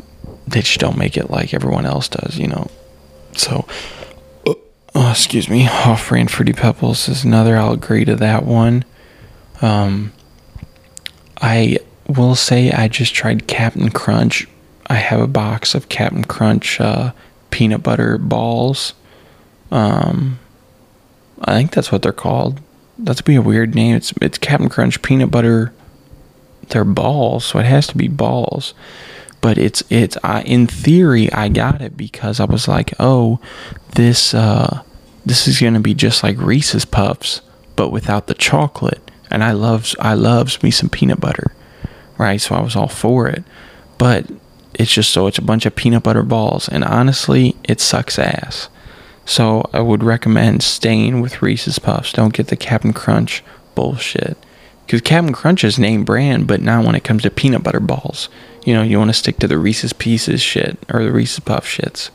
[0.47, 2.71] they just don't make it like everyone else does, you know.
[3.37, 3.67] So,
[4.95, 7.57] oh, excuse me, off-brand Fruity Pebbles is another.
[7.57, 8.85] I'll agree to that one.
[9.61, 10.13] Um,
[11.41, 14.49] I will say I just tried Captain Crunch.
[14.87, 17.13] I have a box of Captain Crunch uh,
[17.51, 18.95] peanut butter balls.
[19.71, 20.39] Um,
[21.41, 22.61] I think that's what they're called.
[22.99, 23.97] That's be a weird name.
[23.97, 25.73] It's it's Captain Crunch peanut butter.
[26.69, 28.75] They're balls, so it has to be balls.
[29.43, 33.41] But it's it's I in theory I got it because I was like, oh,
[33.97, 34.83] this uh,
[35.27, 37.43] this is gonna be just like Reese's Puffs,
[37.77, 39.11] but without the chocolate.
[39.31, 41.53] And I loves I loves me some peanut butter,
[42.17, 42.41] right?
[42.41, 43.45] So I was all for it.
[43.99, 44.27] But
[44.75, 48.69] it's just so it's a bunch of peanut butter balls, and honestly, it sucks ass.
[49.25, 52.13] So I would recommend staying with Reese's Puffs.
[52.13, 54.37] Don't get the Captain Crunch bullshit.
[54.87, 58.29] Because Captain Crunch is name brand, but not when it comes to peanut butter balls.
[58.65, 61.67] You know, you want to stick to the Reese's Pieces shit or the Reese's Puff
[61.67, 62.11] shits.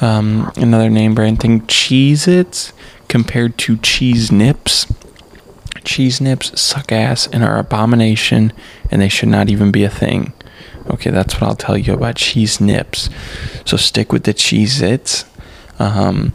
[0.00, 2.72] Um, another name brand thing, Cheez Its
[3.08, 4.86] compared to Cheese Nips.
[5.84, 8.52] Cheese Nips suck ass and are abomination,
[8.90, 10.32] and they should not even be a thing.
[10.90, 13.10] Okay, that's what I'll tell you about cheese nips.
[13.64, 15.24] So stick with the Cheez Its.
[15.78, 16.34] Um,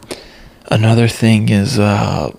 [0.69, 2.31] another thing is uh,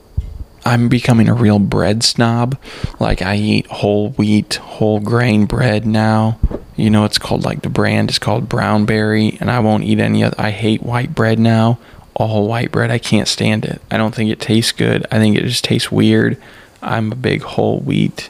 [0.64, 2.58] I'm becoming a real bread snob.
[3.00, 6.38] Like I eat whole wheat, whole grain bread now.
[6.76, 10.24] You know, it's called like the brand is called Brownberry, and I won't eat any
[10.24, 10.36] other.
[10.38, 11.78] I hate white bread now.
[12.14, 13.80] All white bread, I can't stand it.
[13.90, 15.06] I don't think it tastes good.
[15.10, 16.40] I think it just tastes weird.
[16.82, 18.28] I'm a big whole wheat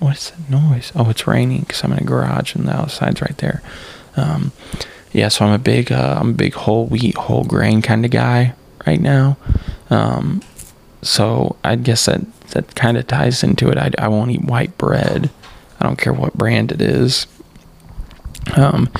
[0.00, 0.92] what is that noise?
[0.96, 3.62] Oh, it's raining because I'm in a garage and the outside's right there.
[4.16, 4.52] Um,
[5.12, 8.10] yeah, so I'm a big, uh, I'm a big whole wheat, whole grain kind of
[8.10, 8.54] guy
[8.86, 9.36] right now.
[9.90, 10.42] Um,
[11.02, 12.20] so I guess that
[12.50, 13.78] that kind of ties into it.
[13.78, 15.30] I, I won't eat white bread.
[15.78, 17.26] I don't care what brand it is.
[18.56, 18.90] Um,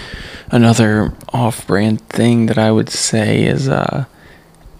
[0.50, 4.04] another off-brand thing that I would say is uh,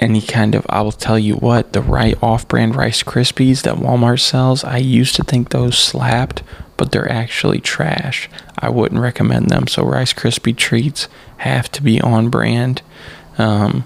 [0.01, 4.21] any kind of I will tell you what the right off-brand Rice Krispies that Walmart
[4.21, 4.65] sells.
[4.65, 6.43] I used to think those slapped,
[6.77, 8.29] but they're actually trash.
[8.59, 9.67] I wouldn't recommend them.
[9.67, 11.07] So Rice Krispie treats
[11.39, 12.83] have to be on brand.
[13.39, 13.85] Um,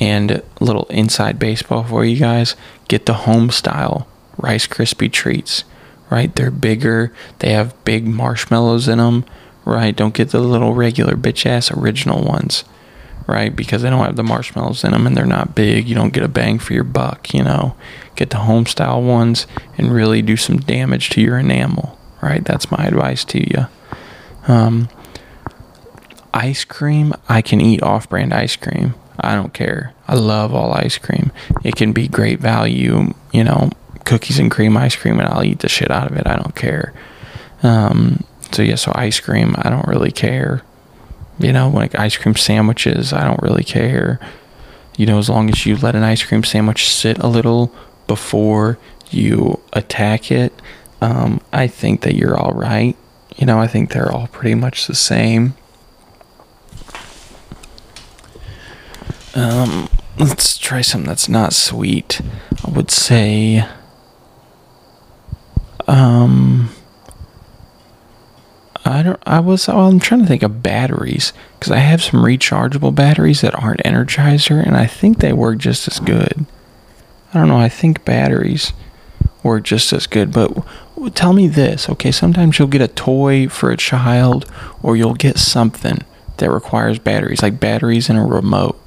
[0.00, 2.56] and a little inside baseball for you guys.
[2.88, 5.64] Get the home style Rice Krispie treats.
[6.10, 7.12] Right, they're bigger.
[7.38, 9.24] They have big marshmallows in them.
[9.64, 12.64] Right, don't get the little regular bitch ass original ones
[13.26, 13.54] right?
[13.54, 15.88] Because they don't have the marshmallows in them and they're not big.
[15.88, 17.74] You don't get a bang for your buck, you know.
[18.16, 22.44] Get the home style ones and really do some damage to your enamel, right?
[22.44, 23.66] That's my advice to you.
[24.46, 24.88] Um,
[26.32, 28.94] ice cream, I can eat off brand ice cream.
[29.18, 29.94] I don't care.
[30.06, 31.32] I love all ice cream.
[31.62, 33.70] It can be great value, you know,
[34.04, 36.26] cookies and cream ice cream, and I'll eat the shit out of it.
[36.26, 36.92] I don't care.
[37.62, 40.62] Um, so, yeah, so ice cream, I don't really care.
[41.38, 44.20] You know, like ice cream sandwiches, I don't really care.
[44.96, 47.74] You know, as long as you let an ice cream sandwich sit a little
[48.06, 48.78] before
[49.10, 50.52] you attack it,
[51.00, 52.96] um, I think that you're all right.
[53.36, 55.54] You know, I think they're all pretty much the same.
[59.34, 62.20] Um, let's try something that's not sweet.
[62.64, 63.66] I would say,
[65.88, 66.70] um,
[68.84, 69.22] I don't.
[69.24, 69.66] I was.
[69.66, 73.82] Well, I'm trying to think of batteries because I have some rechargeable batteries that aren't
[73.82, 76.44] Energizer, and I think they work just as good.
[77.32, 77.58] I don't know.
[77.58, 78.72] I think batteries
[79.42, 80.32] work just as good.
[80.32, 80.66] But
[81.14, 82.12] tell me this, okay?
[82.12, 84.50] Sometimes you'll get a toy for a child,
[84.82, 85.98] or you'll get something
[86.36, 88.80] that requires batteries, like batteries in a remote.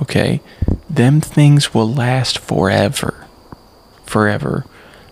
[0.00, 0.40] Okay,
[0.88, 3.26] them things will last forever,
[4.04, 4.64] forever.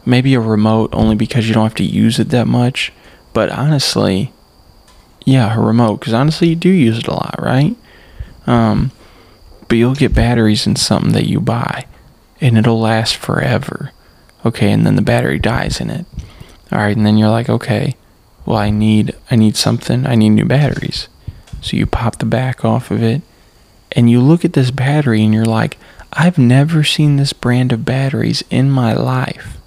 [0.06, 2.92] Maybe a remote only because you don't have to use it that much.
[3.32, 4.32] But honestly,
[5.24, 7.76] yeah, a remote because honestly you do use it a lot, right?
[8.46, 8.90] Um,
[9.68, 11.86] but you'll get batteries in something that you buy,
[12.40, 13.92] and it'll last forever.
[14.44, 16.06] Okay, and then the battery dies in it.
[16.72, 17.94] All right, and then you're like, okay,
[18.46, 20.06] well I need I need something.
[20.06, 21.08] I need new batteries.
[21.60, 23.22] So you pop the back off of it,
[23.92, 25.78] and you look at this battery, and you're like,
[26.12, 29.59] I've never seen this brand of batteries in my life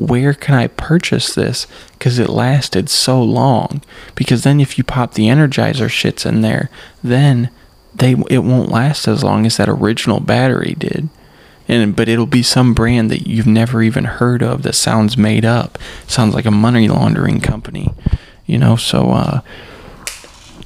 [0.00, 1.66] where can I purchase this?
[1.92, 3.82] Because it lasted so long.
[4.14, 6.70] Because then if you pop the Energizer shits in there,
[7.02, 7.50] then
[7.94, 11.08] they it won't last as long as that original battery did.
[11.68, 15.44] And but it'll be some brand that you've never even heard of that sounds made
[15.44, 15.78] up.
[16.06, 17.92] Sounds like a money laundering company.
[18.46, 19.40] You know, so uh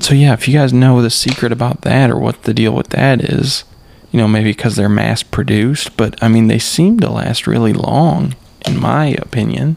[0.01, 2.89] so yeah, if you guys know the secret about that or what the deal with
[2.91, 3.65] that is,
[4.13, 7.73] you know, maybe because they're mass produced, but I mean they seem to last really
[7.73, 9.77] long in my opinion.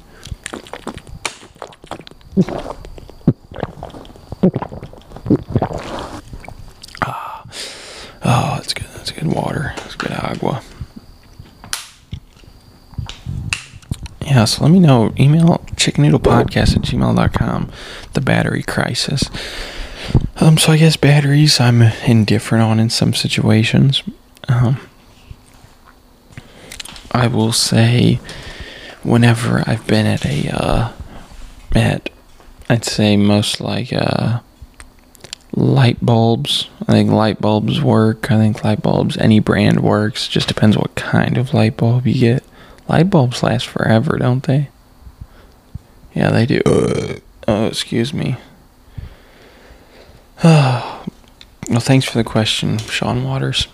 [7.02, 7.44] Ah,
[8.24, 8.88] oh, that's good.
[8.96, 9.74] That's good water.
[9.78, 10.62] That's good agua.
[14.26, 15.14] Yeah, so let me know.
[15.20, 17.72] Email chickennoodlepodcast at gmail.com.
[18.14, 19.30] The battery crisis.
[20.40, 24.04] Um, so I guess batteries I'm indifferent on in some situations.
[24.48, 24.80] Um,
[27.12, 28.20] I will say
[29.08, 30.92] whenever I've been at a uh,
[31.74, 32.10] at
[32.70, 34.42] I'd say most like uh,
[35.54, 36.70] light bulbs.
[36.82, 38.30] I think light bulbs work.
[38.30, 40.28] I think light bulbs any brand works.
[40.28, 42.44] Just depends what kind of light bulb you get.
[42.90, 44.70] Light bulbs last forever, don't they?
[46.14, 46.62] Yeah, they do.
[47.48, 48.38] Oh, excuse me.
[50.44, 51.10] well,
[51.80, 53.68] thanks for the question, Sean Waters.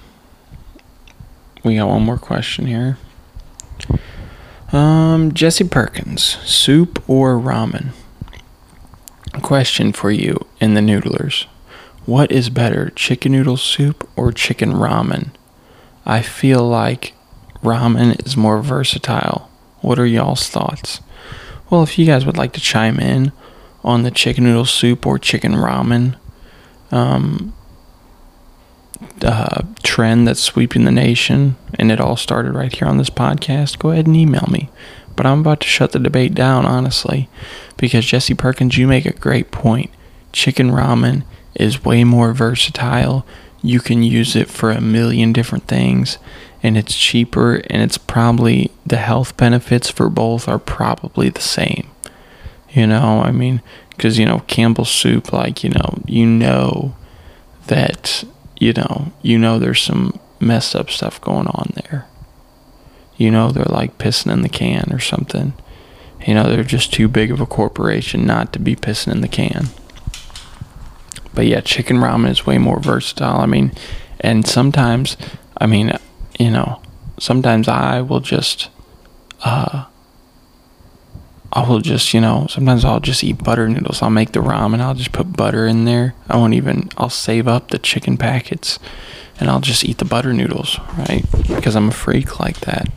[1.64, 2.98] We got one more question here.
[4.74, 7.90] Um, Jesse Perkins, soup or ramen?
[9.44, 11.46] Question for you in the noodlers.
[12.08, 15.30] What is better, chicken noodle soup or chicken ramen?
[16.08, 17.14] I feel like
[17.62, 19.48] ramen is more versatile.
[19.82, 21.02] What are y'all's thoughts?
[21.70, 23.32] Well, if you guys would like to chime in
[23.84, 26.16] on the chicken noodle soup or chicken ramen,
[26.92, 27.54] um,
[29.22, 33.80] uh, trend that's sweeping the nation, and it all started right here on this podcast,
[33.80, 34.70] go ahead and email me.
[35.16, 37.30] But I'm about to shut the debate down, honestly,
[37.78, 39.92] because Jesse Perkins, you make a great point.
[40.32, 41.24] Chicken ramen
[41.56, 43.26] is way more versatile.
[43.62, 46.18] You can use it for a million different things,
[46.64, 51.90] and it's cheaper, and it's probably the health benefits for both are probably the same.
[52.72, 56.96] You know, I mean, because, you know, Campbell's soup, like, you know, you know
[57.68, 58.24] that
[58.64, 62.08] you know, you know there's some messed up stuff going on there.
[63.18, 65.54] You know they're like pissing in the can or something.
[66.26, 69.28] You know they're just too big of a corporation not to be pissing in the
[69.28, 69.66] can.
[71.34, 73.42] But yeah, chicken ramen is way more versatile.
[73.42, 73.74] I mean,
[74.22, 75.18] and sometimes,
[75.58, 75.92] I mean,
[76.40, 76.82] you know,
[77.20, 78.70] sometimes I will just
[79.42, 79.86] uh
[81.56, 84.02] I will just, you know, sometimes I'll just eat butter noodles.
[84.02, 84.80] I'll make the ramen.
[84.80, 86.16] I'll just put butter in there.
[86.28, 88.80] I won't even, I'll save up the chicken packets
[89.40, 91.24] and I'll just eat the butter noodles, right?
[91.48, 92.90] Because I'm a freak like that.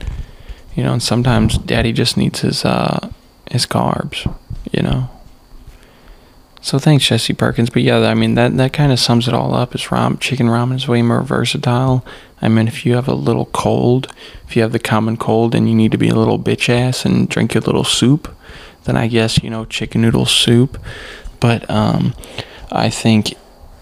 [0.75, 3.11] You know, and sometimes daddy just needs his, uh,
[3.51, 4.35] his carbs,
[4.73, 5.11] you know?
[6.67, 7.71] So thanks, Jesse Perkins.
[7.71, 9.73] But yeah, I mean, that, that kind of sums it all up.
[9.77, 12.05] Is ram, chicken ramen is way more versatile.
[12.43, 14.13] I mean, if you have a little cold,
[14.49, 17.05] if you have the common cold and you need to be a little bitch ass
[17.05, 18.37] and drink a little soup,
[18.83, 20.77] then I guess you know chicken noodle soup.
[21.39, 22.17] But um,
[22.73, 23.35] I think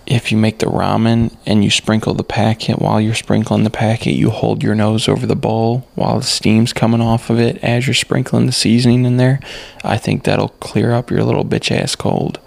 [0.05, 4.13] if you make the ramen and you sprinkle the packet while you're sprinkling the packet,
[4.13, 7.87] you hold your nose over the bowl while the steam's coming off of it as
[7.87, 9.41] you're sprinkling the seasoning in there.
[9.83, 12.41] I think that'll clear up your little bitch ass cold.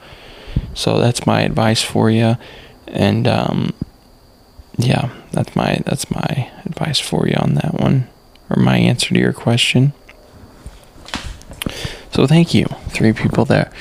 [0.77, 2.37] So that's my advice for you.
[2.87, 3.73] And um,
[4.77, 8.07] yeah, that's my that's my advice for you on that one,
[8.51, 9.93] or my answer to your question.
[12.13, 13.73] So thank you, three people that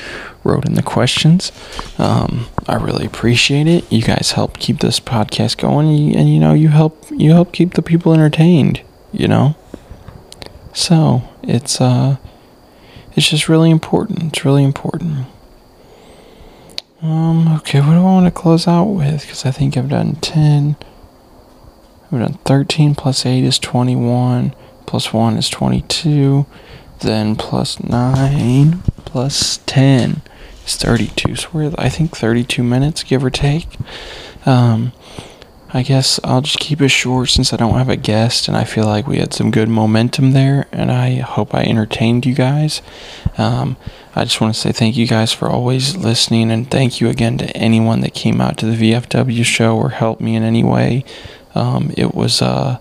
[0.42, 1.52] wrote in the questions.
[1.98, 3.90] Um, I really appreciate it.
[3.92, 7.32] You guys help keep this podcast going, and you, and you know you help you
[7.32, 8.80] help keep the people entertained.
[9.12, 9.54] You know,
[10.72, 12.16] so it's uh,
[13.14, 14.22] it's just really important.
[14.22, 15.26] It's really important.
[17.02, 19.22] Um, okay, what do I want to close out with?
[19.22, 20.76] Because I think I've done 10.
[22.10, 24.54] I've done 13 plus 8 is 21.
[24.86, 26.46] Plus 1 is 22.
[27.00, 30.22] Then plus 9 plus 10
[30.64, 31.36] is 32.
[31.36, 33.66] So we're, I think, 32 minutes, give or take.
[34.46, 34.92] Um,
[35.76, 38.64] I guess I'll just keep it short since I don't have a guest, and I
[38.64, 42.80] feel like we had some good momentum there, and I hope I entertained you guys.
[43.36, 43.76] Um,
[44.14, 47.36] I just want to say thank you guys for always listening, and thank you again
[47.36, 51.04] to anyone that came out to the VFW show or helped me in any way.
[51.54, 52.78] Um, it was uh,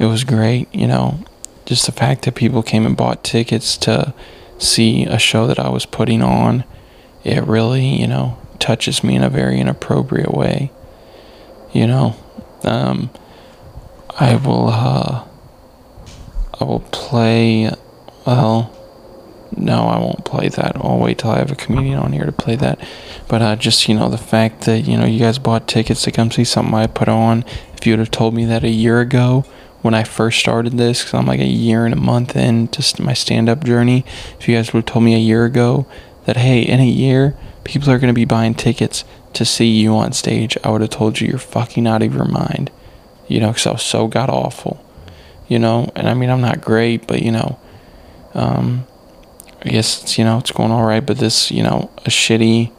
[0.00, 1.20] it was great, you know,
[1.66, 4.12] just the fact that people came and bought tickets to
[4.58, 6.64] see a show that I was putting on.
[7.22, 10.72] It really, you know, touches me in a very inappropriate way
[11.74, 12.16] you know.
[12.64, 13.10] Um,
[14.18, 15.24] I will, uh,
[16.60, 17.70] I will play,
[18.26, 18.70] well,
[19.56, 20.76] no, I won't play that.
[20.76, 22.78] I'll wait till I have a comedian on here to play that.
[23.28, 26.12] But uh, just, you know, the fact that, you know, you guys bought tickets to
[26.12, 27.44] come see something I put on.
[27.76, 29.44] If you would have told me that a year ago
[29.82, 33.12] when I first started this, because I'm like a year and a month into my
[33.12, 34.04] stand up journey,
[34.38, 35.86] if you guys would have told me a year ago
[36.24, 39.04] that, hey, in a year, people are going to be buying tickets
[39.34, 42.24] to see you on stage, I would have told you you're fucking out of your
[42.24, 42.70] mind.
[43.28, 44.84] You know, because I was so god awful.
[45.48, 47.58] You know, and I mean, I'm not great, but you know,
[48.34, 48.86] um,
[49.62, 52.72] I guess it's, you know, it's going all right, but this, you know, a shitty,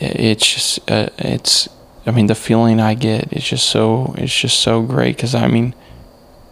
[0.00, 1.68] it's just, uh, it's,
[2.06, 5.46] I mean, the feeling I get is just so, it's just so great because I
[5.46, 5.74] mean,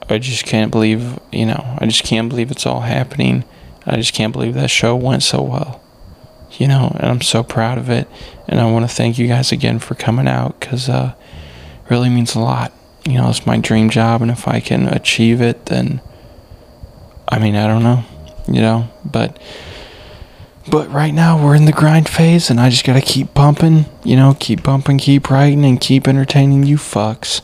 [0.08, 3.44] I just can't believe, you know, I just can't believe it's all happening.
[3.86, 5.80] I just can't believe that show went so well
[6.52, 8.08] you know, and I'm so proud of it.
[8.48, 11.14] And I want to thank you guys again for coming out because uh,
[11.84, 12.72] it really means a lot.
[13.04, 16.00] You know, it's my dream job, and if I can achieve it, then
[17.28, 18.04] I mean, I don't know,
[18.48, 19.38] you know, but
[20.68, 24.16] but right now we're in the grind phase, and I just gotta keep pumping, you
[24.16, 27.40] know, keep pumping, keep writing, and keep entertaining you fucks.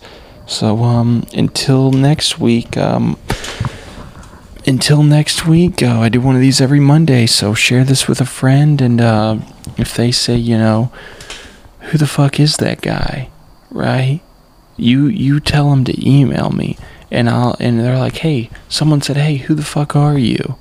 [0.47, 3.17] So um, until next week, um,
[4.67, 8.21] until next week, uh, I do one of these every Monday, so share this with
[8.21, 8.81] a friend.
[8.81, 9.39] And uh,
[9.77, 10.93] if they say, you know,
[11.81, 13.29] who the fuck is that guy,
[13.71, 14.21] right?
[14.77, 16.77] You you tell them to email me,
[17.11, 20.57] and I'll and they're like, hey, someone said, hey, who the fuck are you?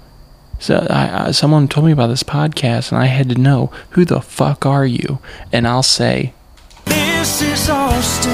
[0.60, 4.06] So I, I someone told me about this podcast, and I had to know who
[4.06, 5.20] the fuck are you,
[5.52, 6.34] and I'll say,
[6.86, 8.32] This is Austin.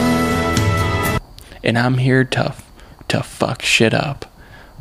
[1.63, 2.55] and I'm here to
[3.09, 4.25] to fuck shit up.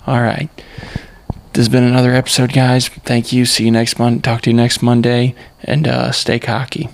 [0.06, 0.48] All right.
[1.52, 2.88] This has been another episode, guys.
[2.88, 3.44] Thank you.
[3.46, 4.22] See you next month.
[4.22, 5.34] Talk to you next Monday,
[5.64, 6.88] and uh, stay cocky.